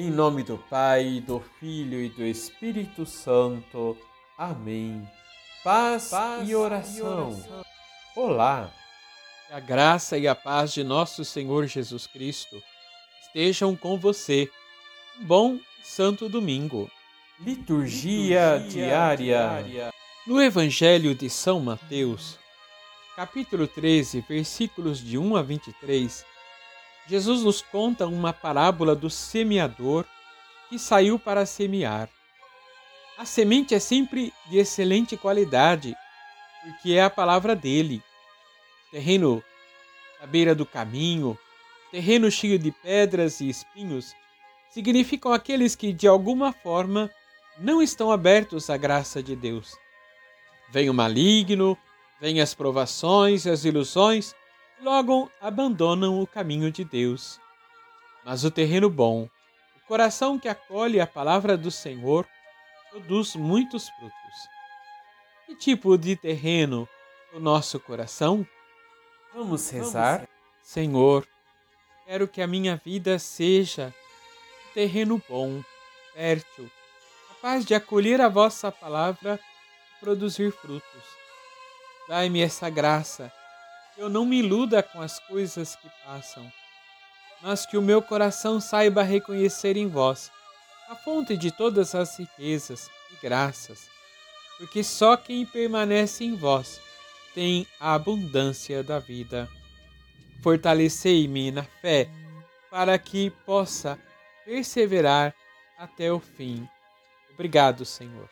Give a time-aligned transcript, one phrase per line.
[0.00, 3.98] Em nome do Pai, do Filho e do Espírito Santo.
[4.38, 5.04] Amém.
[5.64, 6.96] Paz, paz e, oração.
[6.96, 7.64] e oração.
[8.14, 8.70] Olá.
[9.48, 12.62] Que a graça e a paz de nosso Senhor Jesus Cristo
[13.22, 14.48] estejam com você.
[15.20, 16.88] Um bom santo domingo.
[17.40, 19.16] Liturgia, Liturgia diária.
[19.16, 19.90] diária.
[20.24, 22.38] No Evangelho de São Mateus,
[23.16, 26.24] capítulo 13, versículos de 1 a 23,
[27.08, 30.04] Jesus nos conta uma parábola do semeador
[30.68, 32.10] que saiu para semear.
[33.16, 35.96] A semente é sempre de excelente qualidade,
[36.62, 38.02] porque é a palavra dele.
[38.90, 39.42] Terreno
[40.20, 41.38] à beira do caminho,
[41.90, 44.14] terreno cheio de pedras e espinhos,
[44.70, 47.10] significam aqueles que de alguma forma
[47.58, 49.74] não estão abertos à graça de Deus.
[50.70, 51.76] Vem o maligno,
[52.20, 54.34] vem as provações as ilusões
[54.80, 57.40] logo abandonam o caminho de Deus.
[58.24, 59.28] Mas o terreno bom,
[59.76, 62.26] o coração que acolhe a palavra do Senhor,
[62.90, 64.14] produz muitos frutos.
[65.46, 66.88] Que tipo de terreno
[67.32, 68.46] o nosso coração?
[69.34, 70.28] Vamos rezar?
[70.62, 71.26] Senhor,
[72.06, 73.94] quero que a minha vida seja
[74.68, 75.62] um terreno bom,
[76.12, 76.70] fértil,
[77.28, 79.40] capaz de acolher a vossa palavra
[79.96, 81.02] e produzir frutos.
[82.06, 83.32] Dai-me essa graça
[83.98, 86.50] eu não me iluda com as coisas que passam,
[87.42, 90.30] mas que o meu coração saiba reconhecer em vós
[90.88, 93.90] a fonte de todas as riquezas e graças,
[94.56, 96.80] porque só quem permanece em vós
[97.34, 99.48] tem a abundância da vida.
[100.42, 102.08] Fortalecei-me na fé,
[102.70, 103.98] para que possa
[104.44, 105.34] perseverar
[105.76, 106.68] até o fim.
[107.34, 108.28] Obrigado, Senhor.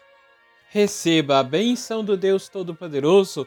[0.69, 3.47] Receba a bênção do Deus Todo-Poderoso.